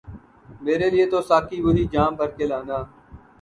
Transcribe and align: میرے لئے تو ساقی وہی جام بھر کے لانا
میرے 0.63 0.87
لئے 0.93 1.05
تو 1.11 1.19
ساقی 1.29 1.57
وہی 1.65 1.83
جام 1.93 2.11
بھر 2.19 2.29
کے 2.37 2.45
لانا 2.51 2.77